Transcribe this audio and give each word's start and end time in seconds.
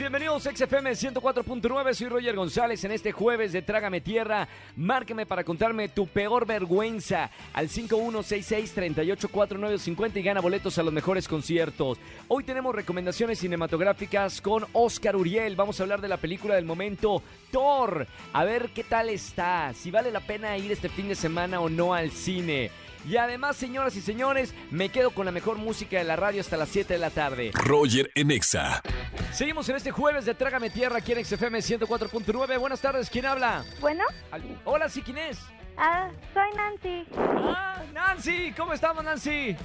bienvenidos 0.00 0.46
a 0.46 0.56
XFM 0.56 0.92
104.9. 0.92 1.92
Soy 1.92 2.08
Roger 2.08 2.34
González 2.34 2.82
en 2.84 2.92
este 2.92 3.12
jueves 3.12 3.52
de 3.52 3.60
Trágame 3.60 4.00
Tierra. 4.00 4.48
Márqueme 4.76 5.26
para 5.26 5.44
contarme 5.44 5.90
tu 5.90 6.06
peor 6.06 6.46
vergüenza 6.46 7.30
al 7.52 7.68
5166-384950 7.68 10.16
y 10.16 10.22
gana 10.22 10.40
boletos 10.40 10.78
a 10.78 10.82
los 10.82 10.94
mejores 10.94 11.28
conciertos. 11.28 11.98
Hoy 12.28 12.44
tenemos 12.44 12.74
recomendaciones 12.74 13.40
cinematográficas 13.40 14.40
con 14.40 14.64
Oscar 14.72 15.16
Uriel. 15.16 15.54
Vamos 15.54 15.78
a 15.78 15.82
hablar 15.82 16.00
de 16.00 16.08
la 16.08 16.16
película 16.16 16.54
del 16.54 16.64
momento, 16.64 17.22
Thor. 17.50 18.06
A 18.32 18.44
ver 18.44 18.70
qué 18.74 18.84
tal 18.84 19.10
está, 19.10 19.74
si 19.74 19.90
vale 19.90 20.10
la 20.10 20.20
pena 20.20 20.56
ir 20.56 20.72
este 20.72 20.88
fin 20.88 21.08
de 21.08 21.14
semana 21.14 21.60
o 21.60 21.68
no 21.68 21.92
al 21.92 22.10
cine. 22.10 22.70
Y 23.08 23.16
además, 23.16 23.56
señoras 23.56 23.96
y 23.96 24.00
señores, 24.00 24.54
me 24.70 24.88
quedo 24.90 25.10
con 25.10 25.24
la 25.26 25.32
mejor 25.32 25.56
música 25.58 25.98
de 25.98 26.04
la 26.04 26.16
radio 26.16 26.40
hasta 26.40 26.56
las 26.56 26.68
7 26.68 26.92
de 26.94 26.98
la 26.98 27.10
tarde. 27.10 27.50
Roger 27.54 28.10
en 28.14 28.30
Exa. 28.30 28.82
Seguimos 29.32 29.68
en 29.68 29.76
este 29.76 29.90
jueves 29.90 30.24
de 30.26 30.34
Trágame 30.34 30.68
Tierra 30.70 30.98
aquí 30.98 31.12
en 31.12 31.24
XFM 31.24 31.58
104.9. 31.60 32.58
Buenas 32.58 32.80
tardes, 32.80 33.08
¿quién 33.08 33.26
habla? 33.26 33.64
Bueno, 33.80 34.04
Hola, 34.64 34.88
sí, 34.88 35.02
¿quién 35.02 35.18
es? 35.18 35.38
ah, 35.78 36.10
soy 36.34 36.48
Nancy. 36.56 37.06
Ah, 37.16 37.82
Nancy, 37.94 38.52
¿cómo 38.56 38.74
estamos, 38.74 39.02
Nancy? 39.02 39.56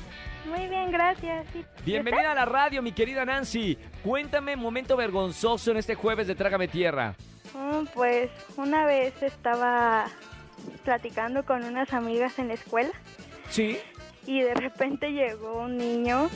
Muy 0.45 0.67
bien, 0.69 0.91
gracias. 0.91 1.45
¿Y- 1.55 1.59
y 1.59 1.65
Bienvenida 1.83 2.31
a 2.31 2.35
la 2.35 2.45
radio, 2.45 2.81
mi 2.81 2.91
querida 2.93 3.25
Nancy. 3.25 3.77
Cuéntame 4.03 4.53
un 4.55 4.61
momento 4.61 4.95
vergonzoso 4.95 5.71
en 5.71 5.77
este 5.77 5.95
jueves 5.95 6.27
de 6.27 6.35
Trágame 6.35 6.67
Tierra. 6.69 7.15
Mm, 7.53 7.85
pues 7.93 8.29
una 8.55 8.85
vez 8.85 9.13
estaba 9.21 10.05
platicando 10.83 11.43
con 11.45 11.63
unas 11.63 11.91
amigas 11.93 12.37
en 12.39 12.47
la 12.49 12.53
escuela 12.53 12.91
¿Sí? 13.49 13.77
y 14.27 14.41
de 14.41 14.55
repente 14.55 15.11
llegó 15.11 15.61
un 15.61 15.77
niño 15.77 16.29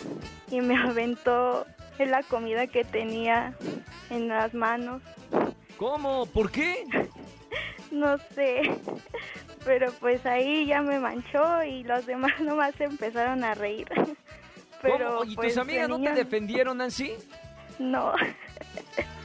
y 0.51 0.61
me 0.61 0.77
aventó 0.77 1.65
en 1.97 2.11
la 2.11 2.21
comida 2.21 2.67
que 2.67 2.83
tenía 2.83 3.55
en 4.11 4.27
las 4.27 4.53
manos. 4.53 5.01
¿Cómo? 5.77 6.25
¿Por 6.27 6.51
qué? 6.51 6.85
No 7.91 8.19
sé, 8.35 8.61
pero 9.65 9.91
pues 9.99 10.23
ahí 10.27 10.67
ya 10.67 10.83
me 10.83 10.99
manchó 10.99 11.63
y 11.63 11.83
los 11.83 12.05
demás 12.05 12.33
nomás 12.39 12.75
se 12.75 12.83
empezaron 12.83 13.43
a 13.43 13.55
reír. 13.55 13.87
Pero 14.79 15.17
¿Cómo? 15.17 15.31
¿Y 15.31 15.35
pues, 15.35 15.53
tus 15.55 15.57
amigas 15.57 15.85
el 15.85 15.89
no 15.89 15.99
te 15.99 16.13
defendieron, 16.13 16.77
Nancy? 16.77 17.13
No. 17.79 18.13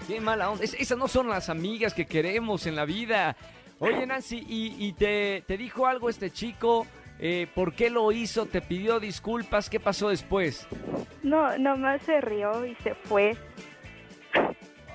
Qué 0.08 0.18
mala 0.18 0.48
onda. 0.50 0.64
Es- 0.64 0.72
esas 0.80 0.96
no 0.96 1.08
son 1.08 1.28
las 1.28 1.50
amigas 1.50 1.92
que 1.92 2.06
queremos 2.06 2.66
en 2.66 2.74
la 2.76 2.86
vida. 2.86 3.36
Oye, 3.80 4.06
Nancy, 4.06 4.38
¿y, 4.48 4.74
y 4.86 4.94
te, 4.94 5.42
te 5.46 5.58
dijo 5.58 5.86
algo 5.86 6.08
este 6.08 6.30
chico? 6.30 6.86
Eh, 7.18 7.46
¿Por 7.54 7.74
qué 7.74 7.90
lo 7.90 8.10
hizo? 8.12 8.46
¿Te 8.46 8.60
pidió 8.60 9.00
disculpas? 9.00 9.70
¿Qué 9.70 9.80
pasó 9.80 10.08
después? 10.08 10.66
No, 11.22 11.56
nomás 11.58 12.02
se 12.02 12.20
rió 12.20 12.66
y 12.66 12.74
se 12.76 12.94
fue. 12.94 13.36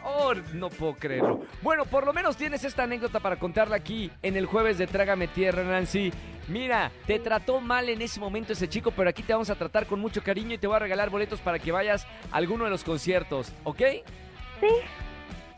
Oh, 0.04 0.34
no 0.54 0.70
puedo 0.70 0.96
creerlo. 0.96 1.46
Bueno, 1.62 1.86
por 1.86 2.06
lo 2.06 2.14
menos 2.14 2.38
tienes 2.38 2.64
esta 2.64 2.84
anécdota 2.84 3.20
para 3.20 3.38
contarla 3.38 3.76
aquí 3.76 4.12
en 4.22 4.36
el 4.38 4.46
jueves 4.46 4.78
de 4.78 4.88
Trágame 4.88 5.28
Tierra, 5.28 5.64
Nancy. 5.64 6.12
Mira, 6.48 6.92
te 7.06 7.20
trató 7.20 7.62
mal 7.62 7.90
en 7.90 8.02
ese 8.02 8.20
momento 8.20 8.54
ese 8.54 8.68
chico, 8.68 8.92
pero 8.92 9.10
aquí 9.10 9.22
te 9.22 9.34
vamos 9.34 9.50
a 9.50 9.56
tratar 9.56 9.86
con 9.86 10.00
mucho 10.00 10.24
cariño 10.24 10.56
y 10.56 10.58
te 10.58 10.68
voy 10.68 10.78
a 10.78 10.80
regalar 10.80 11.10
boletos 11.10 11.42
para 11.42 11.60
que 11.60 11.72
vayas 11.72 12.08
a 12.32 12.38
alguno 12.38 12.64
de 12.64 12.72
los 12.72 12.84
conciertos, 12.84 13.54
¿ok? 13.64 13.82
Sí, 14.60 14.68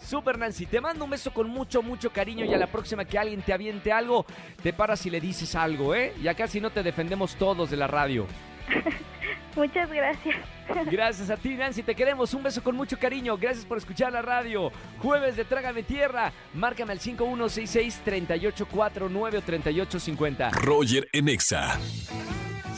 Super 0.03 0.38
Nancy, 0.38 0.66
te 0.66 0.81
mando 0.81 1.05
un 1.05 1.11
beso 1.11 1.31
con 1.31 1.49
mucho, 1.49 1.81
mucho 1.81 2.11
cariño 2.11 2.45
y 2.45 2.53
a 2.53 2.57
la 2.57 2.67
próxima 2.67 3.05
que 3.05 3.17
alguien 3.17 3.41
te 3.41 3.53
aviente 3.53 3.91
algo, 3.91 4.25
te 4.61 4.73
paras 4.73 5.05
y 5.05 5.09
le 5.09 5.21
dices 5.21 5.55
algo, 5.55 5.95
¿eh? 5.95 6.13
Y 6.21 6.27
acá 6.27 6.47
si 6.47 6.59
no 6.59 6.69
te 6.69 6.83
defendemos 6.83 7.35
todos 7.35 7.69
de 7.69 7.77
la 7.77 7.88
radio. 7.88 8.27
muchas 9.55 9.89
gracias. 9.91 10.35
Gracias 10.91 11.30
a 11.30 11.38
ti, 11.38 11.55
Nancy, 11.55 11.83
te 11.83 11.93
queremos. 11.95 12.33
Un 12.33 12.43
beso 12.43 12.61
con 12.64 12.76
mucho 12.76 12.98
cariño. 12.98 13.37
Gracias 13.37 13.65
por 13.65 13.77
escuchar 13.77 14.14
la 14.14 14.21
radio. 14.21 14.71
Jueves 14.99 15.36
de 15.36 15.43
Trágame 15.43 15.83
Tierra. 15.83 16.31
Márcame 16.53 16.93
al 16.93 16.99
5166-3849 16.99 19.37
o 19.37 19.42
3850. 19.42 20.52
Roger 20.52 21.09
en 21.11 21.27
Exa. 21.27 21.77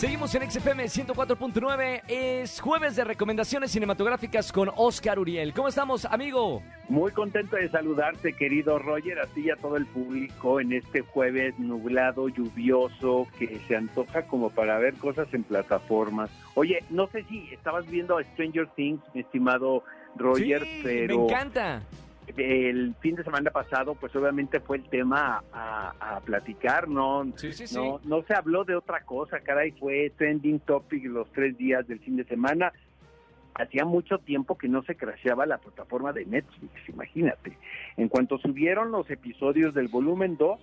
Seguimos 0.03 0.35
en 0.35 0.51
XFM 0.51 0.83
104.9. 0.83 2.01
Es 2.09 2.59
jueves 2.59 2.97
de 2.97 3.05
recomendaciones 3.05 3.71
cinematográficas 3.71 4.51
con 4.51 4.69
Oscar 4.75 5.17
Uriel. 5.17 5.53
¿Cómo 5.53 5.69
estamos, 5.69 6.03
amigo? 6.03 6.61
Muy 6.89 7.13
contento 7.13 7.55
de 7.55 7.69
saludarte, 7.69 8.33
querido 8.33 8.79
Roger, 8.79 9.19
a 9.19 9.27
ti 9.27 9.43
y 9.45 9.49
a 9.49 9.55
todo 9.55 9.77
el 9.77 9.85
público 9.85 10.59
en 10.59 10.73
este 10.73 11.03
jueves 11.03 11.57
nublado, 11.57 12.27
lluvioso, 12.27 13.29
que 13.39 13.61
se 13.65 13.77
antoja 13.77 14.23
como 14.23 14.49
para 14.49 14.77
ver 14.77 14.95
cosas 14.95 15.33
en 15.33 15.43
plataformas. 15.43 16.29
Oye, 16.55 16.83
no 16.89 17.07
sé 17.07 17.23
si 17.29 17.47
estabas 17.53 17.87
viendo 17.87 18.21
Stranger 18.33 18.67
Things, 18.75 19.01
mi 19.13 19.21
estimado 19.21 19.85
Roger, 20.17 20.63
sí, 20.63 20.81
pero 20.83 21.19
me 21.19 21.23
encanta. 21.23 21.81
El 22.37 22.95
fin 23.01 23.15
de 23.15 23.23
semana 23.23 23.51
pasado, 23.51 23.95
pues 23.95 24.15
obviamente 24.15 24.59
fue 24.59 24.77
el 24.77 24.83
tema 24.89 25.43
a, 25.51 26.15
a 26.15 26.19
platicar, 26.21 26.87
¿no? 26.87 27.25
Sí, 27.35 27.53
sí, 27.53 27.67
sí. 27.67 27.75
No, 27.75 27.99
no 28.03 28.23
se 28.23 28.33
habló 28.33 28.63
de 28.63 28.75
otra 28.75 29.01
cosa, 29.01 29.39
caray, 29.41 29.71
fue 29.71 30.11
trending 30.17 30.59
topic 30.59 31.05
los 31.05 31.31
tres 31.31 31.57
días 31.57 31.87
del 31.87 31.99
fin 31.99 32.15
de 32.15 32.23
semana. 32.25 32.71
Hacía 33.55 33.85
mucho 33.85 34.17
tiempo 34.17 34.57
que 34.57 34.67
no 34.67 34.81
se 34.83 34.95
crasheaba 34.95 35.45
la 35.45 35.59
plataforma 35.59 36.11
de 36.11 36.25
Netflix, 36.25 36.71
imagínate. 36.89 37.57
En 37.97 38.09
cuanto 38.09 38.39
subieron 38.39 38.91
los 38.91 39.09
episodios 39.11 39.75
del 39.75 39.89
volumen 39.89 40.37
2, 40.37 40.59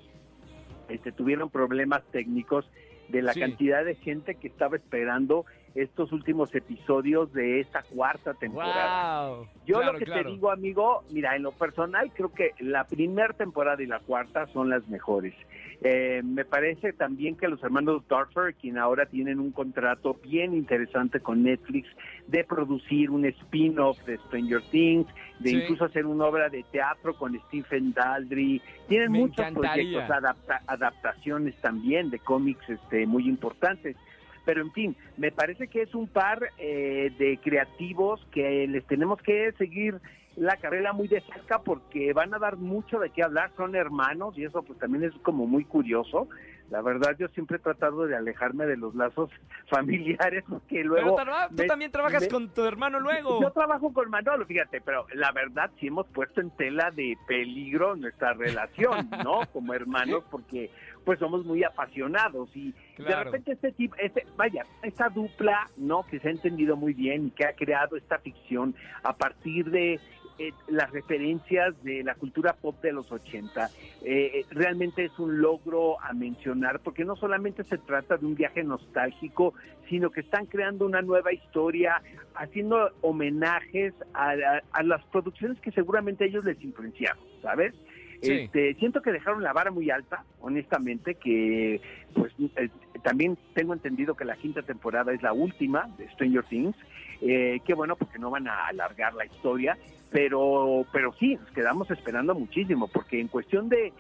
este, 0.88 1.12
tuvieron 1.12 1.50
problemas 1.50 2.02
técnicos 2.10 2.68
de 3.08 3.22
la 3.22 3.34
cantidad 3.34 3.84
de 3.84 3.94
gente 3.96 4.36
que 4.36 4.48
estaba 4.48 4.76
esperando 4.76 5.44
estos 5.74 6.12
últimos 6.12 6.54
episodios 6.54 7.32
de 7.32 7.60
esta 7.60 7.82
cuarta 7.82 8.34
temporada. 8.34 9.28
Wow. 9.28 9.46
Yo 9.66 9.76
Claro, 9.78 9.92
lo 9.92 9.98
que 9.98 10.04
claro. 10.04 10.22
te 10.24 10.30
digo, 10.30 10.50
amigo, 10.50 11.02
mira, 11.10 11.36
en 11.36 11.42
lo 11.42 11.52
personal 11.52 12.10
creo 12.12 12.32
que 12.32 12.50
la 12.60 12.84
primera 12.84 13.32
temporada 13.34 13.82
y 13.82 13.86
la 13.86 14.00
cuarta 14.00 14.46
son 14.48 14.68
las 14.68 14.86
mejores. 14.88 15.34
Eh, 15.82 16.20
me 16.22 16.44
parece 16.44 16.92
también 16.92 17.36
que 17.36 17.48
los 17.48 17.62
hermanos 17.62 18.02
Darfer, 18.06 18.54
quien 18.54 18.76
ahora 18.76 19.06
tienen 19.06 19.40
un 19.40 19.50
contrato 19.50 20.14
bien 20.22 20.52
interesante 20.52 21.20
con 21.20 21.42
Netflix 21.42 21.88
de 22.26 22.44
producir 22.44 23.08
un 23.10 23.24
spin-off 23.24 23.98
de 24.04 24.18
Stranger 24.18 24.60
Things, 24.70 25.06
de 25.38 25.50
Sí. 25.50 25.56
incluso 25.56 25.86
hacer 25.86 26.04
una 26.04 26.26
obra 26.26 26.50
de 26.50 26.64
teatro 26.70 27.14
con 27.14 27.34
Stephen 27.46 27.94
Daldry. 27.94 28.60
Tienen 28.88 29.10
Me 29.12 29.20
muchos 29.20 29.38
encantaría. 29.38 29.72
proyectos, 30.04 30.10
adapta- 30.10 30.62
adaptaciones 30.66 31.54
también 31.62 32.10
de 32.10 32.18
cómics 32.18 32.68
este, 32.68 33.06
muy 33.06 33.26
importantes. 33.26 33.96
Pero 34.44 34.62
en 34.62 34.72
fin, 34.72 34.96
me 35.16 35.30
parece 35.32 35.68
que 35.68 35.82
es 35.82 35.94
un 35.94 36.08
par 36.08 36.50
eh, 36.58 37.12
de 37.18 37.38
creativos 37.42 38.26
que 38.32 38.66
les 38.68 38.84
tenemos 38.86 39.20
que 39.22 39.52
seguir 39.58 40.00
la 40.36 40.56
carrera 40.56 40.92
muy 40.92 41.08
de 41.08 41.20
cerca 41.22 41.58
porque 41.58 42.12
van 42.12 42.32
a 42.32 42.38
dar 42.38 42.56
mucho 42.56 42.98
de 43.00 43.10
qué 43.10 43.22
hablar, 43.22 43.50
son 43.56 43.74
hermanos 43.74 44.38
y 44.38 44.44
eso 44.44 44.62
pues 44.62 44.78
también 44.78 45.04
es 45.04 45.12
como 45.22 45.46
muy 45.46 45.64
curioso. 45.64 46.28
La 46.70 46.82
verdad 46.82 47.16
yo 47.18 47.26
siempre 47.28 47.56
he 47.56 47.60
tratado 47.60 48.06
de 48.06 48.14
alejarme 48.16 48.64
de 48.64 48.76
los 48.76 48.94
lazos 48.94 49.28
familiares 49.68 50.44
porque 50.48 50.84
luego... 50.84 51.16
Pero 51.16 51.32
tú 51.48 51.54
me- 51.56 51.64
también 51.66 51.90
trabajas 51.90 52.22
me- 52.22 52.28
con 52.28 52.48
tu 52.50 52.64
hermano 52.64 53.00
luego. 53.00 53.40
yo 53.42 53.50
trabajo 53.50 53.92
con 53.92 54.08
Manolo, 54.08 54.46
fíjate, 54.46 54.80
pero 54.80 55.04
la 55.14 55.32
verdad 55.32 55.70
sí 55.80 55.88
hemos 55.88 56.06
puesto 56.06 56.40
en 56.40 56.50
tela 56.52 56.92
de 56.92 57.18
peligro 57.26 57.96
nuestra 57.96 58.32
relación, 58.34 59.10
¿no? 59.24 59.40
Como 59.52 59.74
hermanos, 59.74 60.22
porque 60.30 60.70
pues 61.04 61.18
somos 61.18 61.44
muy 61.44 61.64
apasionados 61.64 62.54
y 62.56 62.72
de 62.98 63.04
repente 63.24 63.52
este 63.52 63.72
tipo, 63.72 63.96
este, 63.96 64.26
vaya, 64.36 64.64
esta 64.82 65.08
dupla, 65.08 65.68
¿no? 65.76 66.04
Que 66.06 66.18
se 66.20 66.28
ha 66.28 66.30
entendido 66.30 66.76
muy 66.76 66.92
bien 66.94 67.28
y 67.28 67.30
que 67.30 67.44
ha 67.46 67.54
creado 67.54 67.96
esta 67.96 68.18
ficción 68.18 68.74
a 69.02 69.16
partir 69.16 69.70
de 69.70 69.98
eh, 70.38 70.52
las 70.68 70.90
referencias 70.90 71.74
de 71.84 72.02
la 72.02 72.14
cultura 72.14 72.54
pop 72.54 72.80
de 72.82 72.92
los 72.92 73.10
80, 73.12 73.68
eh, 74.02 74.44
realmente 74.50 75.04
es 75.04 75.18
un 75.18 75.40
logro 75.42 76.00
a 76.00 76.12
mencionar 76.14 76.80
porque 76.80 77.04
no 77.04 77.14
solamente 77.16 77.62
se 77.64 77.76
trata 77.76 78.16
de 78.16 78.24
un 78.26 78.34
viaje 78.34 78.62
nostálgico, 78.64 79.52
sino 79.90 80.10
que 80.10 80.20
están 80.20 80.46
creando 80.46 80.86
una 80.86 81.02
nueva 81.02 81.32
historia, 81.32 82.00
haciendo 82.34 82.90
homenajes 83.02 83.92
a, 84.14 84.30
a- 84.30 84.62
a 84.72 84.82
las 84.82 85.04
producciones 85.06 85.58
que 85.60 85.72
seguramente 85.72 86.24
ellos 86.24 86.44
les 86.44 86.62
influenciaron, 86.62 87.22
¿sabes? 87.42 87.74
Este, 88.20 88.74
siento 88.74 89.00
que 89.00 89.12
dejaron 89.12 89.42
la 89.42 89.52
vara 89.52 89.70
muy 89.70 89.90
alta, 89.90 90.24
honestamente, 90.40 91.14
que 91.14 91.80
pues 92.14 92.32
eh, 92.56 92.68
también 93.02 93.38
tengo 93.54 93.72
entendido 93.72 94.14
que 94.14 94.24
la 94.24 94.36
quinta 94.36 94.62
temporada 94.62 95.12
es 95.12 95.22
la 95.22 95.32
última 95.32 95.88
de 95.96 96.08
Stranger 96.10 96.44
Things, 96.44 96.76
eh, 97.22 97.60
qué 97.64 97.74
bueno 97.74 97.96
porque 97.96 98.18
no 98.18 98.30
van 98.30 98.46
a 98.46 98.66
alargar 98.66 99.14
la 99.14 99.24
historia, 99.24 99.78
pero 100.10 100.84
pero 100.92 101.14
sí, 101.18 101.36
nos 101.36 101.50
quedamos 101.52 101.90
esperando 101.90 102.34
muchísimo, 102.34 102.88
porque 102.88 103.20
en 103.20 103.28
cuestión 103.28 103.68
de, 103.68 103.92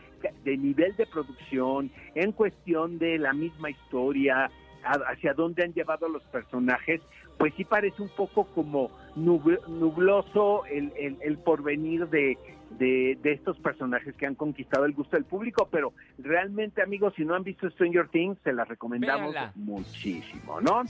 de 0.44 0.56
nivel 0.56 0.94
de 0.96 1.06
producción, 1.06 1.90
en 2.14 2.32
cuestión 2.32 2.98
de 2.98 3.18
la 3.18 3.32
misma 3.32 3.70
historia, 3.70 4.50
hacia 4.84 5.34
dónde 5.34 5.64
han 5.64 5.72
llevado 5.72 6.08
los 6.08 6.22
personajes, 6.24 7.00
pues 7.38 7.54
sí 7.56 7.64
parece 7.64 8.02
un 8.02 8.10
poco 8.10 8.44
como 8.54 8.90
nubloso 9.16 10.64
el, 10.66 10.92
el, 10.96 11.38
porvenir 11.38 12.06
de, 12.08 12.36
de, 12.78 13.18
estos 13.24 13.58
personajes 13.60 14.14
que 14.16 14.26
han 14.26 14.34
conquistado 14.34 14.84
el 14.84 14.92
gusto 14.92 15.16
del 15.16 15.24
público, 15.24 15.68
pero 15.70 15.92
realmente 16.18 16.82
amigos, 16.82 17.14
si 17.16 17.24
no 17.24 17.34
han 17.34 17.42
visto 17.42 17.68
Stranger 17.70 18.08
Things, 18.08 18.38
se 18.44 18.52
las 18.52 18.68
recomendamos 18.68 19.34
muchísimo, 19.54 20.60
¿no? 20.60 20.82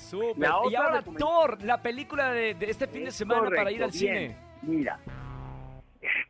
y 0.68 0.74
ahora 0.74 1.02
Thor, 1.16 1.62
la 1.62 1.80
película 1.80 2.32
de, 2.32 2.56
este 2.60 2.86
fin 2.86 3.04
de 3.04 3.10
semana 3.10 3.48
para 3.48 3.70
ir 3.70 3.84
al 3.84 3.92
cine. 3.92 4.36
Mira, 4.62 4.98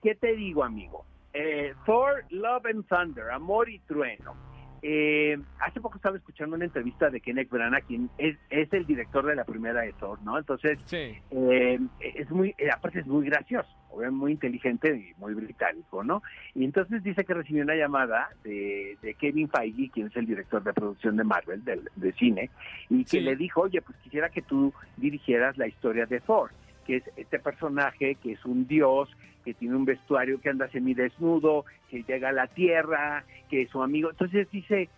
¿qué 0.03 0.15
te 0.15 0.37
digo 0.37 0.63
amigo? 0.63 1.05
Eh, 1.33 1.75
Thor, 1.87 2.25
Love 2.31 2.67
and 2.67 2.87
Thunder, 2.87 3.31
Amor 3.31 3.71
y 3.71 3.79
Trueno 3.81 4.50
eh, 4.83 5.39
hace 5.59 5.81
poco 5.81 5.97
estaba 5.97 6.17
escuchando 6.17 6.57
una 6.57 6.65
entrevista 6.65 7.11
de 7.11 7.21
Kenneth 7.21 7.51
Branagh, 7.51 7.85
quien 7.85 8.11
es, 8.19 8.37
el 8.51 8.87
director 8.87 9.27
de 9.27 9.37
la 9.37 9.45
primera 9.45 9.83
de 9.83 9.93
Thor, 9.95 10.23
¿no? 10.23 10.39
Entonces, 10.39 10.79
eh, 10.93 11.79
es 12.01 12.31
muy, 12.31 12.55
eh, 12.57 12.71
aparte 12.73 13.01
es 13.01 13.07
muy 13.07 13.27
gracioso, 13.27 13.69
muy 14.11 14.33
inteligente 14.33 14.95
y 14.97 15.21
muy 15.21 15.35
británico, 15.35 16.03
¿no? 16.03 16.23
Y 16.55 16.65
entonces 16.65 17.03
dice 17.03 17.25
que 17.25 17.35
recibió 17.35 17.63
una 17.63 17.75
llamada 17.75 18.31
de, 18.43 18.97
Kevin 19.19 19.49
Feige, 19.49 19.91
quien 19.91 20.07
es 20.07 20.17
el 20.17 20.27
director 20.27 20.63
de 20.63 20.73
producción 20.73 21.17
de 21.17 21.25
Marvel, 21.25 21.63
de, 21.65 22.13
cine, 22.13 22.51
y 22.89 23.05
que 23.05 23.21
le 23.21 23.37
dijo, 23.37 23.63
oye, 23.63 23.83
pues 23.83 23.99
quisiera 23.99 24.31
que 24.31 24.43
tú 24.43 24.73
dirigieras 24.97 25.59
la 25.59 25.67
historia 25.67 26.07
de 26.07 26.21
Thor 26.21 26.51
que 26.87 26.97
es 26.97 27.05
este 27.17 27.39
personaje 27.39 28.17
que 28.17 28.33
es 28.33 28.45
un 28.45 28.67
dios, 28.67 29.09
que 29.45 29.55
tiene 29.55 29.77
un 29.77 29.85
vestuario 29.85 30.41
que 30.41 30.51
anda 30.51 30.69
semidesnudo, 30.69 31.65
que 31.89 32.03
llega 32.03 32.29
a 32.29 32.33
la 32.33 32.47
tierra, 32.47 33.25
que 33.49 33.63
es 33.63 33.71
su 33.71 33.83
amigo. 33.83 34.11
Entonces 34.11 34.51
dice, 34.51 34.89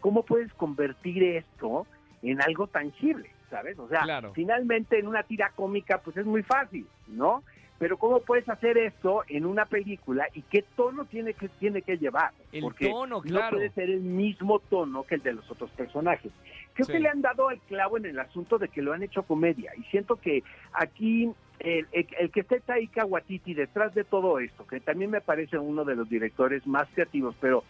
¿cómo 0.00 0.24
puedes 0.24 0.52
convertir 0.54 1.22
esto 1.22 1.86
en 2.22 2.42
algo 2.42 2.66
tangible? 2.66 3.30
¿Sabes? 3.50 3.78
O 3.78 3.88
sea, 3.88 4.04
finalmente 4.34 4.98
en 4.98 5.06
una 5.06 5.22
tira 5.22 5.52
cómica 5.54 6.00
pues 6.02 6.16
es 6.16 6.26
muy 6.26 6.42
fácil, 6.42 6.86
¿no? 7.06 7.44
Pero 7.84 7.98
¿cómo 7.98 8.20
puedes 8.20 8.48
hacer 8.48 8.78
esto 8.78 9.24
en 9.28 9.44
una 9.44 9.66
película 9.66 10.26
y 10.32 10.40
qué 10.40 10.64
tono 10.74 11.04
tiene 11.04 11.34
que, 11.34 11.50
tiene 11.50 11.82
que 11.82 11.98
llevar? 11.98 12.30
El 12.50 12.62
Porque 12.62 12.88
tono, 12.88 13.20
claro. 13.20 13.44
No 13.44 13.56
puede 13.58 13.68
ser 13.72 13.90
el 13.90 14.00
mismo 14.00 14.58
tono 14.58 15.02
que 15.02 15.16
el 15.16 15.22
de 15.22 15.34
los 15.34 15.50
otros 15.50 15.70
personajes. 15.72 16.32
Creo 16.72 16.86
que 16.86 16.98
le 16.98 17.10
han 17.10 17.20
dado 17.20 17.50
al 17.50 17.60
clavo 17.60 17.98
en 17.98 18.06
el 18.06 18.18
asunto 18.18 18.56
de 18.56 18.68
que 18.68 18.80
lo 18.80 18.94
han 18.94 19.02
hecho 19.02 19.24
comedia 19.24 19.70
y 19.76 19.82
siento 19.90 20.16
que 20.16 20.42
aquí 20.72 21.30
el, 21.58 21.86
que 22.32 22.40
esté 22.40 22.60
Taika 22.60 23.04
Waititi 23.04 23.52
detrás 23.52 23.92
de 23.92 24.04
todo 24.04 24.38
esto, 24.38 24.66
que 24.66 24.80
también 24.80 25.10
me 25.10 25.20
parece 25.20 25.58
uno 25.58 25.84
de 25.84 25.94
los 25.94 26.08
directores 26.08 26.66
más 26.66 26.88
creativos, 26.94 27.36
pero 27.38 27.64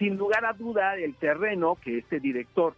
sin 0.00 0.16
lugar 0.16 0.46
a 0.46 0.52
duda 0.52 0.96
el 0.96 1.14
terreno 1.14 1.76
que 1.76 1.98
este 1.98 2.18
director 2.18 2.74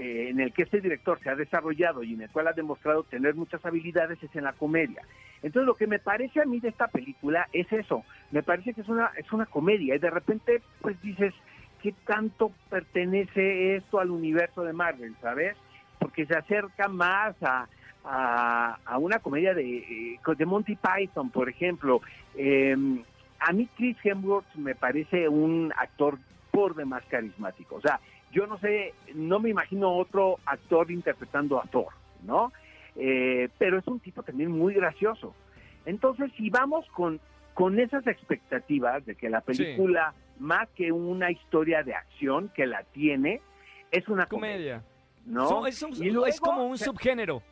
eh, 0.00 0.30
en 0.30 0.40
el 0.40 0.52
que 0.52 0.62
este 0.62 0.80
director 0.80 1.20
se 1.20 1.28
ha 1.28 1.34
desarrollado 1.34 2.02
y 2.02 2.14
en 2.14 2.22
el 2.22 2.30
cual 2.30 2.48
ha 2.48 2.52
demostrado 2.52 3.02
tener 3.04 3.34
muchas 3.34 3.64
habilidades 3.66 4.22
es 4.22 4.34
en 4.34 4.44
la 4.44 4.54
comedia. 4.54 5.02
Entonces 5.42 5.66
lo 5.66 5.74
que 5.74 5.86
me 5.86 5.98
parece 5.98 6.40
a 6.40 6.46
mí 6.46 6.58
de 6.58 6.68
esta 6.68 6.88
película 6.88 7.48
es 7.52 7.70
eso, 7.70 8.04
me 8.30 8.42
parece 8.42 8.72
que 8.72 8.80
es 8.80 8.88
una 8.88 9.10
es 9.16 9.30
una 9.32 9.46
comedia 9.46 9.94
y 9.94 9.98
de 9.98 10.10
repente 10.10 10.62
pues 10.80 11.00
dices 11.02 11.34
qué 11.82 11.94
tanto 12.06 12.50
pertenece 12.70 13.76
esto 13.76 14.00
al 14.00 14.10
universo 14.10 14.62
de 14.62 14.72
Marvel, 14.72 15.14
¿sabes? 15.20 15.54
Porque 15.98 16.24
se 16.24 16.36
acerca 16.36 16.88
más 16.88 17.34
a, 17.42 17.68
a, 18.04 18.98
una 18.98 19.18
comedia 19.18 19.54
de, 19.54 19.78
eh, 19.78 20.20
de 20.36 20.46
Monty 20.46 20.76
Python, 20.76 21.30
por 21.30 21.48
ejemplo. 21.48 22.00
Em, 22.36 23.02
a 23.38 23.52
mí 23.52 23.68
Chris 23.76 23.96
Hemsworth 24.02 24.54
me 24.54 24.74
parece 24.74 25.28
un 25.28 25.72
actor 25.76 26.18
por 26.50 26.74
demás 26.74 27.02
carismático. 27.08 27.76
O 27.76 27.80
sea, 27.80 28.00
yo 28.32 28.46
no 28.46 28.58
sé, 28.58 28.94
no 29.14 29.40
me 29.40 29.50
imagino 29.50 29.96
otro 29.96 30.38
actor 30.46 30.90
interpretando 30.90 31.60
a 31.60 31.66
Thor, 31.66 31.88
¿no? 32.22 32.52
Eh, 32.96 33.48
pero 33.58 33.78
es 33.78 33.86
un 33.86 34.00
tipo 34.00 34.22
también 34.22 34.50
muy 34.50 34.74
gracioso. 34.74 35.34
Entonces, 35.86 36.30
si 36.36 36.50
vamos 36.50 36.86
con, 36.94 37.20
con 37.54 37.80
esas 37.80 38.06
expectativas 38.06 39.04
de 39.06 39.14
que 39.14 39.30
la 39.30 39.40
película 39.40 40.14
más 40.38 40.68
que 40.70 40.90
una 40.90 41.30
historia 41.30 41.82
de 41.82 41.94
acción 41.94 42.50
que 42.54 42.66
la 42.66 42.82
tiene, 42.84 43.40
es 43.90 44.08
una 44.08 44.26
comedia. 44.26 44.82
¿no? 45.26 45.66
es, 45.66 46.40
como 46.40 46.66
un 46.66 46.78
subgénero. 46.78 47.42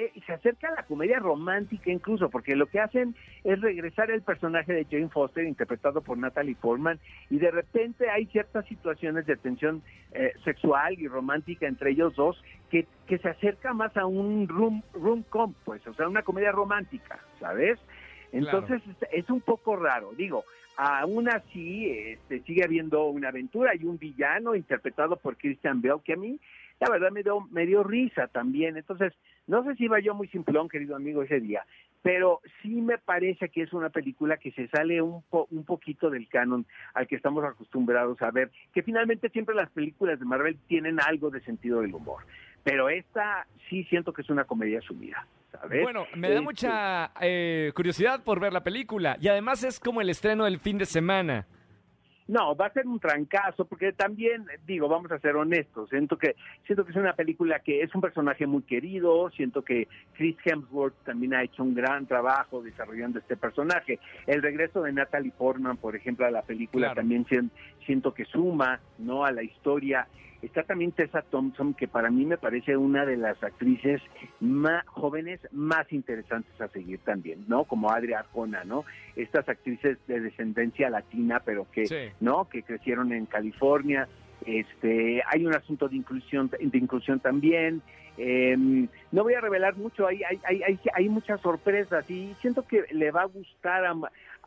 Eh, 0.00 0.12
se 0.24 0.32
acerca 0.32 0.68
a 0.68 0.74
la 0.76 0.82
comedia 0.84 1.18
romántica 1.18 1.90
incluso, 1.90 2.30
porque 2.30 2.54
lo 2.54 2.66
que 2.66 2.78
hacen 2.78 3.16
es 3.42 3.60
regresar 3.60 4.12
el 4.12 4.22
personaje 4.22 4.72
de 4.72 4.84
Jane 4.84 5.08
Foster, 5.08 5.44
interpretado 5.44 6.02
por 6.02 6.16
Natalie 6.16 6.54
Portman, 6.54 7.00
y 7.30 7.38
de 7.38 7.50
repente 7.50 8.08
hay 8.08 8.26
ciertas 8.26 8.64
situaciones 8.66 9.26
de 9.26 9.34
tensión 9.34 9.82
eh, 10.12 10.34
sexual 10.44 10.94
y 11.00 11.08
romántica 11.08 11.66
entre 11.66 11.90
ellos 11.90 12.14
dos 12.14 12.40
que, 12.70 12.86
que 13.08 13.18
se 13.18 13.28
acerca 13.28 13.72
más 13.72 13.96
a 13.96 14.06
un 14.06 14.46
room, 14.46 14.84
room 14.94 15.24
com, 15.24 15.52
pues, 15.64 15.84
o 15.88 15.94
sea, 15.94 16.06
una 16.06 16.22
comedia 16.22 16.52
romántica, 16.52 17.18
¿sabes? 17.40 17.80
Entonces 18.30 18.80
es 19.10 19.28
un 19.30 19.40
poco 19.40 19.74
raro, 19.74 20.12
digo, 20.16 20.44
aún 20.76 21.28
así 21.28 21.90
este, 21.90 22.40
sigue 22.42 22.62
habiendo 22.62 23.06
una 23.06 23.30
aventura 23.30 23.74
y 23.74 23.84
un 23.84 23.98
villano 23.98 24.54
interpretado 24.54 25.16
por 25.16 25.36
Christian 25.36 25.82
Bale 25.82 26.02
que 26.04 26.12
a 26.12 26.16
mí 26.16 26.38
la 26.80 26.90
verdad 26.90 27.10
me 27.10 27.22
dio, 27.22 27.40
me 27.50 27.66
dio 27.66 27.82
risa 27.82 28.28
también. 28.28 28.76
Entonces, 28.76 29.12
no 29.48 29.64
sé 29.64 29.74
si 29.74 29.84
iba 29.84 29.98
yo 29.98 30.14
muy 30.14 30.28
simplón, 30.28 30.68
querido 30.68 30.94
amigo, 30.94 31.22
ese 31.22 31.40
día, 31.40 31.64
pero 32.02 32.40
sí 32.62 32.80
me 32.80 32.98
parece 32.98 33.48
que 33.48 33.62
es 33.62 33.72
una 33.72 33.90
película 33.90 34.36
que 34.36 34.52
se 34.52 34.68
sale 34.68 35.02
un, 35.02 35.24
un 35.30 35.64
poquito 35.64 36.10
del 36.10 36.28
canon 36.28 36.64
al 36.94 37.08
que 37.08 37.16
estamos 37.16 37.44
acostumbrados 37.44 38.20
a 38.22 38.30
ver, 38.30 38.50
que 38.72 38.82
finalmente 38.82 39.30
siempre 39.30 39.54
las 39.54 39.70
películas 39.70 40.20
de 40.20 40.24
Marvel 40.24 40.56
tienen 40.68 41.00
algo 41.00 41.30
de 41.30 41.40
sentido 41.40 41.80
del 41.80 41.94
humor, 41.94 42.22
pero 42.62 42.88
esta 42.88 43.46
sí 43.68 43.84
siento 43.84 44.12
que 44.12 44.22
es 44.22 44.30
una 44.30 44.44
comedia 44.44 44.80
sumida. 44.82 45.26
Bueno, 45.82 46.06
me 46.14 46.28
da 46.28 46.34
este, 46.34 46.44
mucha 46.44 47.10
eh, 47.20 47.72
curiosidad 47.74 48.22
por 48.22 48.38
ver 48.38 48.52
la 48.52 48.62
película 48.62 49.16
y 49.20 49.28
además 49.28 49.64
es 49.64 49.80
como 49.80 50.00
el 50.00 50.10
estreno 50.10 50.44
del 50.44 50.58
fin 50.58 50.78
de 50.78 50.86
semana. 50.86 51.46
No, 52.28 52.54
va 52.54 52.66
a 52.66 52.72
ser 52.72 52.86
un 52.86 53.00
trancazo 53.00 53.64
porque 53.64 53.92
también 53.92 54.44
digo, 54.66 54.86
vamos 54.86 55.10
a 55.10 55.18
ser 55.18 55.34
honestos, 55.34 55.88
siento 55.88 56.18
que 56.18 56.36
siento 56.66 56.84
que 56.84 56.90
es 56.90 56.96
una 56.96 57.14
película 57.14 57.60
que 57.60 57.82
es 57.82 57.94
un 57.94 58.02
personaje 58.02 58.46
muy 58.46 58.62
querido, 58.62 59.30
siento 59.30 59.62
que 59.62 59.88
Chris 60.12 60.36
Hemsworth 60.44 60.94
también 61.04 61.32
ha 61.32 61.42
hecho 61.42 61.62
un 61.62 61.74
gran 61.74 62.06
trabajo 62.06 62.62
desarrollando 62.62 63.18
este 63.18 63.38
personaje. 63.38 63.98
El 64.26 64.42
regreso 64.42 64.82
de 64.82 64.92
Natalie 64.92 65.32
Portman, 65.32 65.78
por 65.78 65.96
ejemplo, 65.96 66.26
a 66.26 66.30
la 66.30 66.42
película 66.42 66.94
también 66.94 67.26
siento 67.86 68.12
que 68.12 68.26
suma, 68.26 68.78
¿no? 68.98 69.24
a 69.24 69.32
la 69.32 69.42
historia 69.42 70.06
Está 70.40 70.62
también 70.62 70.92
Tessa 70.92 71.22
Thompson, 71.22 71.74
que 71.74 71.88
para 71.88 72.10
mí 72.10 72.24
me 72.24 72.38
parece 72.38 72.76
una 72.76 73.04
de 73.04 73.16
las 73.16 73.42
actrices 73.42 74.00
más 74.38 74.86
jóvenes 74.86 75.40
más 75.50 75.92
interesantes 75.92 76.60
a 76.60 76.68
seguir 76.68 77.00
también, 77.00 77.44
¿no? 77.48 77.64
Como 77.64 77.90
Adria 77.90 78.20
Arjona, 78.20 78.62
¿no? 78.64 78.84
Estas 79.16 79.48
actrices 79.48 79.98
de 80.06 80.20
descendencia 80.20 80.90
latina, 80.90 81.42
pero 81.44 81.66
que, 81.72 82.12
¿no? 82.20 82.48
Que 82.48 82.62
crecieron 82.62 83.12
en 83.12 83.26
California. 83.26 84.08
Este, 84.46 85.22
hay 85.26 85.44
un 85.44 85.54
asunto 85.54 85.88
de 85.88 85.96
inclusión, 85.96 86.48
de 86.48 86.78
inclusión 86.78 87.18
también. 87.18 87.82
Em, 88.16 88.88
no 89.12 89.22
voy 89.22 89.34
a 89.34 89.40
revelar 89.40 89.76
mucho, 89.76 90.06
hay, 90.06 90.22
hay, 90.24 90.40
hay, 90.44 90.80
hay, 90.92 91.08
muchas 91.08 91.40
sorpresas 91.40 92.08
y 92.10 92.34
siento 92.40 92.66
que 92.66 92.84
le 92.90 93.12
va 93.12 93.22
a 93.22 93.26
gustar 93.26 93.84
a, 93.84 93.94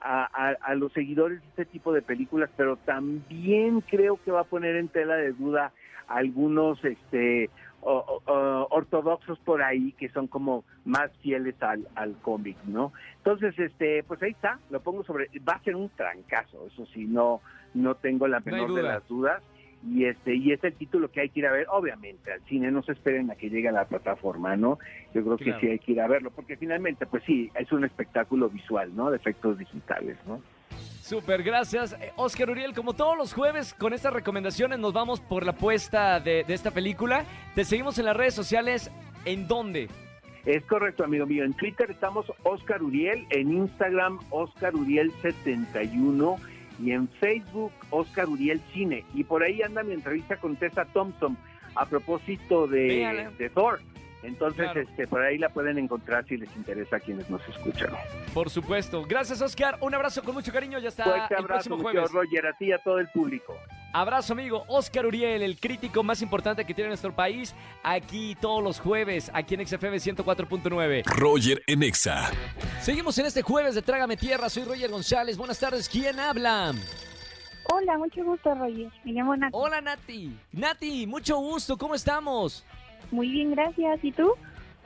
a, 0.02 0.56
a, 0.62 0.76
los 0.76 0.92
seguidores 0.94 1.42
de 1.42 1.48
este 1.48 1.66
tipo 1.66 1.94
de 1.94 2.02
películas, 2.02 2.50
pero 2.58 2.78
también 2.78 3.82
creo 3.82 4.20
que 4.24 4.32
va 4.32 4.42
a 4.42 4.46
poner 4.46 4.76
en 4.76 4.88
tela 4.88 5.16
de 5.16 5.32
duda 5.32 5.72
algunos 6.08 6.84
este 6.84 7.50
ortodoxos 7.84 9.40
por 9.40 9.64
ahí 9.64 9.92
que 9.94 10.10
son 10.10 10.28
como 10.28 10.64
más 10.86 11.12
fieles 11.24 11.56
al, 11.64 11.88
al 11.96 12.16
cómic, 12.18 12.56
¿no? 12.66 12.94
Entonces, 13.18 13.58
este, 13.58 14.04
pues 14.04 14.22
ahí 14.22 14.32
está, 14.32 14.60
lo 14.70 14.82
pongo 14.82 15.04
sobre, 15.04 15.30
va 15.48 15.54
a 15.54 15.64
ser 15.64 15.76
un 15.76 15.90
trancazo, 15.90 16.68
eso 16.68 16.86
sí, 16.94 17.06
no, 17.06 17.42
no 17.74 17.96
tengo 17.96 18.28
la 18.28 18.40
menor 18.40 18.74
de 18.74 18.84
las 18.84 19.08
dudas 19.08 19.42
y 19.88 20.06
este 20.06 20.36
y 20.36 20.52
es 20.52 20.64
el 20.64 20.74
título 20.74 21.10
que 21.12 21.22
hay 21.22 21.30
que 21.30 21.40
ir 21.40 21.48
a 21.48 21.52
ver 21.52 21.66
obviamente 21.70 22.32
al 22.32 22.42
cine 22.42 22.72
no 22.72 22.84
se 22.84 22.92
esperen 22.92 23.32
a 23.32 23.36
que 23.36 23.50
llegue 23.50 23.70
a 23.70 23.72
la 23.72 23.86
plataforma 23.86 24.56
no 24.56 24.78
yo 25.14 25.24
creo 25.24 25.38
que 25.38 25.60
sí 25.60 25.68
hay 25.68 25.80
que 25.80 25.94
ir 25.94 26.02
a 26.02 26.08
verlo 26.08 26.32
porque 26.32 26.56
finalmente 26.56 27.06
pues 27.06 27.24
sí 27.26 27.50
es 27.56 27.72
un 27.72 27.84
espectáculo 27.84 28.50
visual 28.50 28.96
no 28.96 29.10
de 29.10 29.18
efectos 29.18 29.58
digitales 29.58 30.18
no 30.28 30.42
Súper, 31.02 31.44
gracias. 31.44 31.94
Eh, 31.94 32.14
Oscar 32.16 32.50
Uriel, 32.52 32.74
como 32.74 32.94
todos 32.94 33.18
los 33.18 33.34
jueves, 33.34 33.74
con 33.74 33.92
estas 33.92 34.14
recomendaciones 34.14 34.80
nos 34.80 34.94
vamos 34.94 35.20
por 35.20 35.44
la 35.44 35.52
apuesta 35.52 36.22
de, 36.22 36.46
esta 36.48 36.72
película. 36.72 37.26
Te 37.54 37.66
seguimos 37.66 38.00
en 38.00 38.06
las 38.06 38.16
redes 38.16 38.34
sociales. 38.34 38.90
¿En 39.26 39.46
dónde? 39.46 39.90
Es 40.46 40.64
correcto, 40.64 41.04
amigo 41.04 41.26
mío. 41.26 41.44
En 41.44 41.54
Twitter 41.54 41.92
estamos 41.92 42.32
Oscar 42.44 42.82
Uriel, 42.82 43.28
en 43.30 43.52
Instagram 43.52 44.20
Oscar 44.30 44.74
Uriel71 44.74 46.40
y 46.80 46.92
en 46.92 47.08
Facebook 47.08 47.72
Oscar 47.90 48.28
Uriel 48.30 48.62
Cine. 48.74 49.04
Y 49.14 49.24
por 49.24 49.44
ahí 49.44 49.62
anda 49.62 49.84
mi 49.84 49.94
entrevista 49.94 50.38
con 50.38 50.56
Tessa 50.56 50.86
Thompson 50.86 51.38
a 51.76 51.86
propósito 51.86 52.68
de, 52.68 53.30
de 53.38 53.50
Thor. 53.50 53.80
Entonces, 54.24 54.66
Claro. 54.66 54.82
este, 54.82 55.08
por 55.08 55.22
ahí 55.24 55.40
la 55.40 55.50
pueden 55.50 55.80
encontrar 55.80 56.26
si 56.28 56.38
les 56.38 56.56
interesa 56.56 56.98
a 56.98 57.00
quienes 57.00 57.28
nos 57.30 57.42
escuchan. 57.50 57.90
Por 58.36 58.50
supuesto. 58.52 59.04
Gracias, 59.08 59.42
Oscar. 59.42 59.78
Un 59.82 59.96
abrazo 59.96 60.22
con 60.24 60.36
mucho 60.36 60.52
cariño. 60.52 60.78
Ya 60.78 60.90
está 60.90 61.04
Fuerte 61.06 61.34
el 61.34 61.40
abrazo, 61.44 61.70
próximo 61.70 61.78
jueves. 61.80 62.12
Roger, 62.12 62.46
a 62.46 62.54
ti 62.54 62.66
y 62.66 62.72
a 62.72 62.78
todo 62.78 63.00
el 63.00 63.08
público. 63.08 63.58
Abrazo, 63.94 64.34
amigo. 64.34 64.64
Oscar 64.68 65.06
Uriel, 65.06 65.42
el 65.42 65.60
crítico 65.60 66.04
más 66.04 66.22
importante 66.22 66.64
que 66.66 66.74
tiene 66.74 66.90
nuestro 66.90 67.14
país, 67.14 67.54
aquí 67.84 68.38
todos 68.40 68.64
los 68.64 68.80
jueves, 68.80 69.30
aquí 69.34 69.56
en 69.56 69.68
XFM 69.68 69.98
104.9. 69.98 71.04
Roger 71.06 71.62
en 71.68 71.84
Exa. 71.84 72.32
Seguimos 72.80 73.18
en 73.18 73.26
este 73.26 73.42
jueves 73.42 73.76
de 73.76 73.82
Trágame 73.82 74.16
Tierra. 74.16 74.50
Soy 74.50 74.64
Roger 74.64 74.90
González. 74.90 75.38
Buenas 75.38 75.60
tardes. 75.60 75.90
¿Quién 75.90 76.20
habla? 76.20 76.74
Hola, 77.74 77.98
mucho 77.98 78.24
gusto, 78.24 78.56
Roger. 78.56 78.90
Me 79.04 79.12
llamo 79.12 79.36
Nat. 79.36 79.50
Hola, 79.54 79.82
Nati. 79.82 80.38
Nati, 80.52 81.06
mucho 81.06 81.38
gusto. 81.38 81.78
¿Cómo 81.78 81.96
estamos? 81.96 82.66
Muy 83.12 83.30
bien, 83.30 83.52
gracias. 83.52 84.00
¿Y 84.04 84.12
tú? 84.12 84.34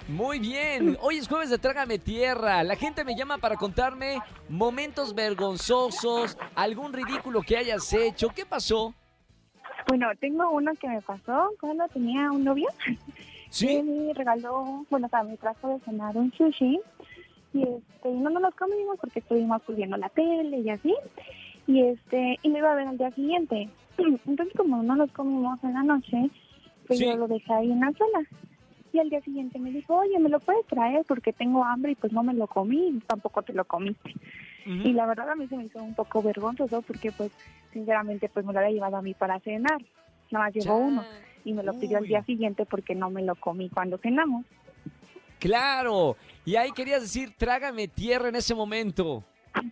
Muy 0.07 0.37
bien. 0.39 0.97
Hoy 1.01 1.17
es 1.17 1.27
jueves 1.27 1.49
de 1.49 1.57
Trágame 1.57 1.97
Tierra. 1.97 2.63
La 2.63 2.75
gente 2.75 3.03
me 3.03 3.15
llama 3.15 3.39
para 3.39 3.55
contarme 3.55 4.19
momentos 4.49 5.15
vergonzosos, 5.15 6.37
algún 6.53 6.93
ridículo 6.93 7.41
que 7.41 7.57
hayas 7.57 7.91
hecho. 7.93 8.29
¿Qué 8.29 8.45
pasó? 8.45 8.93
Bueno, 9.87 10.07
tengo 10.19 10.49
uno 10.51 10.71
que 10.79 10.87
me 10.87 11.01
pasó 11.01 11.49
cuando 11.59 11.87
tenía 11.87 12.31
un 12.31 12.43
novio. 12.43 12.67
Sí. 13.49 13.81
Me 13.81 14.13
regaló, 14.13 14.85
bueno, 14.89 15.07
o 15.07 15.09
sea, 15.09 15.23
me 15.23 15.37
trajo 15.37 15.69
de 15.69 15.79
cenar 15.85 16.15
un 16.17 16.31
sushi. 16.33 16.79
Y 17.53 17.63
este, 17.63 18.11
no 18.11 18.29
nos 18.29 18.41
los 18.41 18.55
comimos 18.55 18.97
porque 18.99 19.19
estuvimos 19.19 19.61
pues, 19.65 19.77
viendo 19.77 19.97
la 19.97 20.09
tele 20.09 20.59
y 20.59 20.69
así. 20.69 20.93
Y 21.65 21.81
este, 21.81 22.37
y 22.43 22.49
me 22.49 22.59
iba 22.59 22.71
a 22.71 22.75
ver 22.75 22.87
al 22.87 22.97
día 22.97 23.11
siguiente. 23.11 23.69
Entonces, 23.97 24.53
como 24.55 24.83
no 24.83 24.95
los 24.95 25.11
comimos 25.13 25.63
en 25.63 25.73
la 25.73 25.81
noche, 25.83 26.29
pues 26.85 26.99
Sí. 26.99 27.05
yo 27.05 27.15
lo 27.15 27.27
dejé 27.27 27.51
ahí 27.53 27.71
en 27.71 27.79
la 27.79 27.91
sala. 27.93 28.27
Y 28.95 28.99
al 28.99 29.09
día 29.09 29.19
siguiente 29.19 29.59
me 29.59 29.71
dijo, 29.71 29.93
oye, 29.93 30.17
¿me 30.19 30.29
lo 30.29 30.39
puedes 30.39 30.65
traer? 30.67 31.03
Porque 31.05 31.33
tengo 31.33 31.65
hambre 31.65 31.91
y 31.91 31.95
pues 31.95 32.13
no 32.13 32.23
me 32.23 32.33
lo 32.33 32.47
comí, 32.47 32.87
y 32.87 32.99
tampoco 33.01 33.41
te 33.41 33.51
lo 33.51 33.65
comiste. 33.65 34.13
Y 34.65 34.93
la 34.93 35.05
verdad 35.05 35.29
a 35.29 35.35
mí 35.35 35.47
se 35.47 35.57
me 35.57 35.65
hizo 35.65 35.83
un 35.83 35.93
poco 35.93 36.23
vergonzoso 36.23 36.81
porque 36.81 37.11
pues 37.11 37.29
sinceramente 37.73 38.29
pues 38.29 38.45
me 38.45 38.53
lo 38.53 38.59
había 38.59 38.71
llevado 38.71 38.95
a 38.95 39.01
mí 39.01 39.13
para 39.13 39.41
cenar. 39.41 39.81
Nada 40.31 40.45
más 40.45 40.53
llevó 40.53 40.77
uno 40.77 41.03
y 41.43 41.51
me 41.51 41.61
lo 41.61 41.77
pidió 41.77 41.97
al 41.97 42.03
Uy. 42.03 42.09
día 42.09 42.23
siguiente 42.23 42.65
porque 42.65 42.95
no 42.95 43.09
me 43.09 43.21
lo 43.21 43.35
comí 43.35 43.69
cuando 43.69 43.97
cenamos. 43.97 44.45
Claro. 45.39 46.15
Y 46.45 46.55
ahí 46.55 46.71
querías 46.71 47.01
decir, 47.01 47.33
trágame 47.37 47.89
tierra 47.89 48.29
en 48.29 48.37
ese 48.37 48.55
momento. 48.55 49.25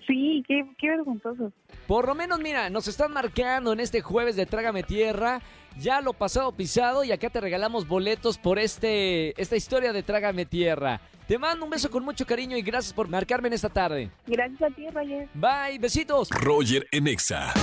Sí, 0.05 0.43
qué, 0.47 0.65
qué 0.77 0.89
vergonzoso. 0.89 1.53
Por 1.87 2.07
lo 2.07 2.13
menos, 2.13 2.39
mira, 2.39 2.69
nos 2.69 2.87
están 2.87 3.13
marcando 3.13 3.73
en 3.73 3.79
este 3.79 4.01
jueves 4.01 4.35
de 4.35 4.45
Trágame 4.45 4.83
Tierra. 4.83 5.41
Ya 5.79 6.01
lo 6.01 6.13
pasado 6.13 6.51
pisado 6.51 7.03
y 7.03 7.11
acá 7.11 7.29
te 7.29 7.41
regalamos 7.41 7.87
boletos 7.87 8.37
por 8.37 8.59
este 8.59 9.39
esta 9.41 9.55
historia 9.55 9.91
de 9.91 10.03
Trágame 10.03 10.45
Tierra. 10.45 11.01
Te 11.27 11.37
mando 11.37 11.65
un 11.65 11.71
beso 11.71 11.89
con 11.89 12.03
mucho 12.03 12.25
cariño 12.25 12.57
y 12.57 12.61
gracias 12.61 12.93
por 12.93 13.07
marcarme 13.07 13.47
en 13.47 13.53
esta 13.53 13.69
tarde. 13.69 14.11
Gracias 14.27 14.61
a 14.61 14.75
ti, 14.75 14.89
Roger. 14.89 15.29
Bye, 15.33 15.79
besitos. 15.79 16.29
Roger 16.29 16.87
en 16.91 17.07
Exa. 17.07 17.53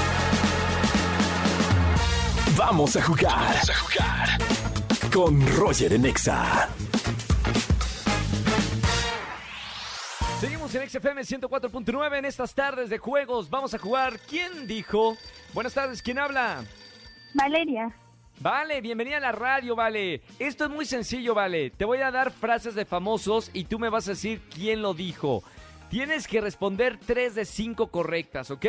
Vamos 2.57 2.97
a 2.97 3.03
jugar. 3.03 3.33
Vamos 3.33 3.71
a 3.71 3.75
jugar. 3.75 4.29
Con 5.13 5.57
Roger 5.57 5.93
en 5.93 6.07
Exa. 6.07 6.69
Seguimos 10.41 10.75
en 10.75 10.89
XFM 10.89 11.21
104.9 11.21 12.19
en 12.19 12.25
estas 12.25 12.55
tardes 12.55 12.89
de 12.89 12.97
juegos. 12.97 13.51
Vamos 13.51 13.75
a 13.75 13.79
jugar. 13.79 14.19
¿Quién 14.21 14.67
dijo? 14.67 15.19
Buenas 15.53 15.75
tardes, 15.75 16.01
¿quién 16.01 16.19
habla? 16.19 16.65
Valeria. 17.35 17.93
Vale, 18.41 18.81
bienvenida 18.81 19.19
a 19.19 19.21
la 19.21 19.33
radio, 19.33 19.77
Vale. 19.77 20.23
Esto 20.39 20.65
es 20.65 20.71
muy 20.71 20.87
sencillo, 20.87 21.35
Vale. 21.35 21.71
Te 21.71 21.85
voy 21.85 21.99
a 21.99 22.11
dar 22.11 22.31
frases 22.31 22.75
de 22.75 22.85
famosos 22.87 23.51
y 23.53 23.65
tú 23.65 23.79
me 23.79 23.91
vas 23.91 24.07
a 24.09 24.13
decir 24.13 24.41
quién 24.55 24.81
lo 24.83 24.95
dijo. 24.95 25.43
Tienes 25.91 26.27
que 26.27 26.41
responder 26.41 26.99
tres 27.05 27.35
de 27.35 27.45
cinco 27.45 27.89
correctas, 27.89 28.51
¿ok? 28.51 28.67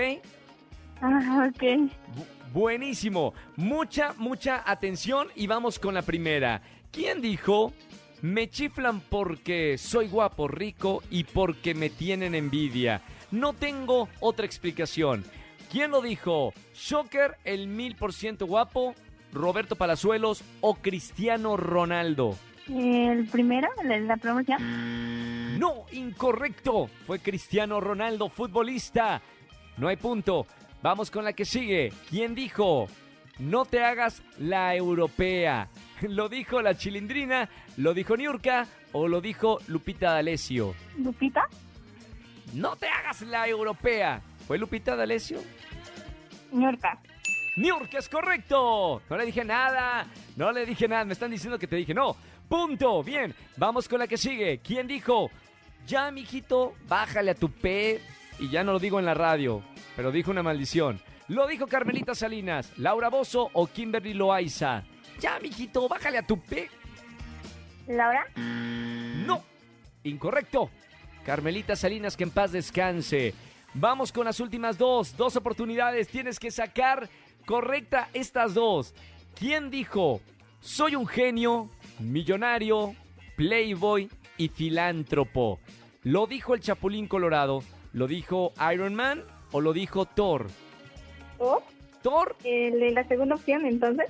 Ah, 1.02 1.48
ok. 1.50 1.62
Bu- 1.64 2.52
buenísimo. 2.52 3.34
Mucha, 3.56 4.14
mucha 4.18 4.64
atención 4.70 5.28
y 5.36 5.48
vamos 5.48 5.80
con 5.80 5.94
la 5.94 6.02
primera. 6.02 6.62
¿Quién 6.92 7.22
dijo? 7.22 7.72
Me 8.22 8.50
chiflan 8.50 9.00
porque 9.02 9.78
soy 9.78 10.08
guapo, 10.10 10.48
rico 10.48 11.02
y 11.10 11.24
porque 11.24 11.74
me 11.74 11.90
tienen 11.90 12.36
envidia. 12.36 13.02
No 13.32 13.54
tengo 13.54 14.10
otra 14.20 14.46
explicación. 14.46 15.24
¿Quién 15.72 15.92
lo 15.92 16.02
dijo? 16.02 16.54
¿Shocker, 16.76 17.38
el 17.46 17.68
mil 17.68 17.96
por 17.96 18.12
ciento 18.12 18.46
guapo? 18.46 18.94
¿Roberto 19.32 19.78
Palazuelos 19.78 20.44
o 20.60 20.76
Cristiano 20.76 21.56
Ronaldo? 21.56 22.38
El 22.68 23.26
primero, 23.28 23.70
la, 23.86 24.18
promoción. 24.18 25.58
No, 25.58 25.86
incorrecto. 25.94 26.88
Fue 27.08 27.20
Cristiano 27.20 27.80
Ronaldo, 27.80 28.28
futbolista. 28.28 29.22
No 29.78 29.88
hay 29.88 29.96
punto. 29.96 30.46
Vamos 30.82 31.10
con 31.10 31.24
la 31.24 31.32
que 31.32 31.46
sigue. 31.46 31.94
¿Quién 32.10 32.36
dijo? 32.36 32.88
No 33.40 33.64
te 33.64 33.82
hagas 33.82 34.22
la 34.40 34.76
europea. 34.76 35.70
¿Lo 36.02 36.28
dijo 36.28 36.62
la 36.62 36.76
chilindrina? 36.76 37.48
¿Lo 37.78 37.94
dijo 37.94 38.18
Niurka? 38.18 38.68
¿O 38.92 39.08
lo 39.08 39.22
dijo 39.22 39.60
Lupita 39.68 40.12
D'Alessio? 40.12 40.76
Lupita. 40.98 41.48
No 42.56 42.76
te 42.76 42.88
hagas 42.90 43.22
la 43.22 43.48
europea. 43.48 44.22
¿Fue 44.52 44.58
Lupita 44.58 44.98
D'Alessio? 44.98 45.40
Ñorca. 46.52 47.00
Niurka 47.56 48.00
es 48.00 48.10
correcto. 48.10 49.02
No 49.10 49.16
le 49.16 49.26
dije 49.26 49.46
nada. 49.46 50.06
No 50.36 50.52
le 50.52 50.66
dije 50.66 50.90
nada. 50.90 51.06
Me 51.06 51.14
están 51.14 51.32
diciendo 51.32 51.58
que 51.58 51.68
te 51.68 51.78
dije 51.78 51.94
no. 51.94 52.18
Punto. 52.50 53.02
Bien. 53.02 53.34
Vamos 53.56 53.88
con 53.88 54.00
la 54.00 54.08
que 54.08 54.18
sigue. 54.18 54.58
¿Quién 54.58 54.88
dijo? 54.88 55.32
Ya, 55.88 56.12
mijito, 56.12 56.74
bájale 56.86 57.32
a 57.32 57.36
tu 57.36 57.50
P. 57.50 58.02
Y 58.40 58.50
ya 58.50 58.62
no 58.66 58.74
lo 58.74 58.80
digo 58.80 59.00
en 59.00 59.06
la 59.06 59.14
radio. 59.14 59.64
Pero 59.96 60.12
dijo 60.12 60.32
una 60.32 60.44
maldición. 60.44 61.00
Lo 61.30 61.48
dijo 61.48 61.66
Carmelita 61.66 62.14
Salinas, 62.14 62.74
Laura 62.76 63.08
Bozo 63.08 63.52
o 63.54 63.68
Kimberly 63.68 64.14
Loaiza. 64.14 64.84
Ya, 65.22 65.40
mijito, 65.40 65.88
bájale 65.88 66.18
a 66.18 66.28
tu 66.28 66.38
P. 66.42 66.70
Laura. 67.88 68.28
No. 68.36 69.46
Incorrecto. 70.04 70.70
Carmelita 71.26 71.78
Salinas, 71.78 72.18
que 72.18 72.26
en 72.26 72.32
paz 72.32 72.52
descanse. 72.52 73.34
Vamos 73.74 74.12
con 74.12 74.26
las 74.26 74.40
últimas 74.40 74.78
dos. 74.78 75.16
Dos 75.16 75.36
oportunidades. 75.36 76.08
Tienes 76.08 76.40
que 76.40 76.52
sacar 76.52 77.10
correcta 77.46 78.10
estas 78.14 78.54
dos. 78.54 78.94
¿Quién 79.36 79.70
dijo? 79.70 80.22
Soy 80.60 80.96
un 80.96 81.08
genio, 81.08 81.70
millonario, 82.00 82.96
playboy 83.36 84.10
y 84.38 84.50
filántropo. 84.50 85.60
¿Lo 86.04 86.28
dijo 86.28 86.54
el 86.54 86.62
Chapulín 86.62 87.08
Colorado? 87.08 87.64
¿Lo 87.94 88.08
dijo 88.08 88.54
Iron 88.74 88.94
Man 88.94 89.24
o 89.52 89.62
lo 89.62 89.74
dijo 89.74 90.06
Thor? 90.06 90.48
¿Thor? 92.02 92.36
El, 92.44 92.94
la 92.94 93.08
segunda 93.08 93.36
opción, 93.36 93.66
entonces. 93.66 94.10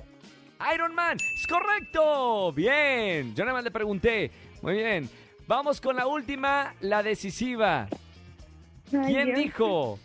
Iron 0.74 0.94
Man. 0.94 1.16
Es 1.16 1.46
correcto. 1.46 2.52
Bien. 2.52 3.34
Yo 3.34 3.44
nada 3.44 3.56
más 3.56 3.64
le 3.64 3.70
pregunté. 3.70 4.30
Muy 4.60 4.74
bien. 4.74 5.08
Vamos 5.46 5.80
con 5.80 5.96
la 5.96 6.06
última, 6.06 6.74
la 6.80 7.02
decisiva. 7.02 7.88
¿Quién 9.06 9.26
Dios. 9.26 9.38
dijo? 9.38 9.98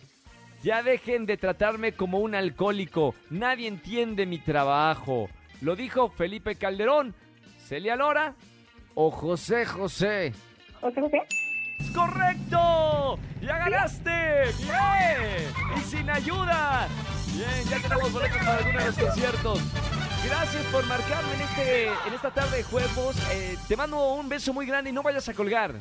Ya 0.63 0.81
dejen 0.83 1.25
de 1.25 1.37
tratarme 1.37 1.91
como 1.93 2.19
un 2.19 2.35
alcohólico. 2.35 3.13
Nadie 3.29 3.67
entiende 3.67 4.25
mi 4.25 4.39
trabajo. 4.39 5.29
¿Lo 5.61 5.75
dijo 5.75 6.09
Felipe 6.09 6.55
Calderón, 6.55 7.13
Celia 7.59 7.95
Lora 7.95 8.33
o 8.95 9.11
José 9.11 9.65
José? 9.65 10.33
¿Otra 10.81 11.03
opción? 11.03 11.23
¡Es 11.79 11.91
correcto! 11.91 13.19
¡Ya 13.41 13.57
ganaste! 13.59 14.43
¡Bien! 14.63 15.77
¡Y 15.77 15.79
sin 15.81 16.09
ayuda! 16.09 16.87
Bien, 17.33 17.69
ya 17.69 17.79
tenemos 17.79 18.11
boletos 18.11 18.37
para 18.37 18.57
algunos 18.57 18.81
de 18.83 18.87
los 18.87 18.97
conciertos. 18.97 19.59
Gracias 20.25 20.65
por 20.71 20.85
marcarme 20.87 21.33
en, 21.35 21.41
este, 21.41 21.87
en 21.87 22.13
esta 22.15 22.31
tarde 22.31 22.57
de 22.57 22.63
juegos. 22.63 23.15
Eh, 23.31 23.55
te 23.67 23.77
mando 23.77 24.13
un 24.13 24.27
beso 24.27 24.53
muy 24.53 24.65
grande 24.65 24.89
y 24.89 24.93
no 24.93 25.03
vayas 25.03 25.29
a 25.29 25.33
colgar. 25.33 25.73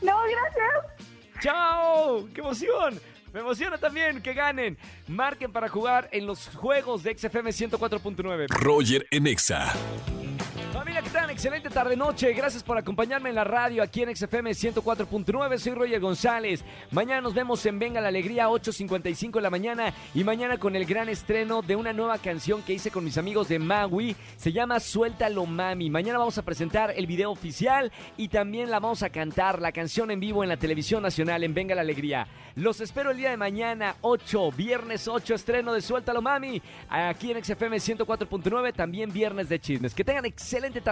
No, 0.00 0.18
gracias. 0.22 1.11
¡Chao! 1.42 2.28
¡Qué 2.32 2.40
emoción! 2.40 3.00
Me 3.32 3.40
emociona 3.40 3.76
también 3.76 4.22
que 4.22 4.32
ganen. 4.32 4.78
Marquen 5.08 5.50
para 5.50 5.68
jugar 5.68 6.08
en 6.12 6.24
los 6.24 6.48
juegos 6.54 7.02
de 7.02 7.18
XFM 7.18 7.50
104.9. 7.50 8.46
Roger 8.48 9.08
en 9.10 9.26
Exa. 9.26 9.72
¿Qué 11.02 11.10
tal? 11.10 11.30
Excelente 11.30 11.70
tarde-noche. 11.70 12.32
Gracias 12.32 12.62
por 12.62 12.78
acompañarme 12.78 13.30
en 13.30 13.34
la 13.34 13.44
radio 13.44 13.82
aquí 13.82 14.02
en 14.02 14.14
XFM 14.14 14.50
104.9. 14.50 15.58
Soy 15.58 15.72
Roger 15.72 16.00
González. 16.00 16.64
Mañana 16.90 17.20
nos 17.20 17.34
vemos 17.34 17.64
en 17.66 17.78
Venga 17.78 18.00
la 18.00 18.08
Alegría, 18.08 18.48
8.55 18.48 19.32
de 19.32 19.40
la 19.40 19.50
mañana. 19.50 19.92
Y 20.14 20.22
mañana 20.22 20.58
con 20.58 20.76
el 20.76 20.84
gran 20.84 21.08
estreno 21.08 21.62
de 21.62 21.76
una 21.76 21.92
nueva 21.92 22.18
canción 22.18 22.62
que 22.62 22.74
hice 22.74 22.90
con 22.90 23.04
mis 23.04 23.18
amigos 23.18 23.48
de 23.48 23.58
Maui. 23.58 24.16
Se 24.36 24.52
llama 24.52 24.80
Suéltalo 24.80 25.44
Mami. 25.46 25.90
Mañana 25.90 26.18
vamos 26.18 26.38
a 26.38 26.42
presentar 26.42 26.92
el 26.96 27.06
video 27.06 27.30
oficial 27.30 27.90
y 28.16 28.28
también 28.28 28.70
la 28.70 28.78
vamos 28.78 29.02
a 29.02 29.10
cantar, 29.10 29.60
la 29.60 29.72
canción 29.72 30.10
en 30.10 30.20
vivo 30.20 30.42
en 30.42 30.48
la 30.48 30.56
televisión 30.56 31.02
nacional 31.02 31.42
en 31.42 31.54
Venga 31.54 31.74
la 31.74 31.80
Alegría. 31.80 32.28
Los 32.54 32.80
espero 32.80 33.10
el 33.10 33.16
día 33.16 33.30
de 33.30 33.38
mañana, 33.38 33.96
8, 34.02 34.52
viernes 34.52 35.08
8, 35.08 35.34
estreno 35.34 35.72
de 35.72 35.80
Suéltalo 35.80 36.20
Mami. 36.20 36.60
Aquí 36.88 37.30
en 37.32 37.42
XFM 37.42 37.78
104.9, 37.78 38.74
también 38.74 39.10
viernes 39.12 39.48
de 39.48 39.58
chismes. 39.58 39.94
Que 39.94 40.04
tengan 40.04 40.26
excelente 40.26 40.80
tarde 40.80 40.91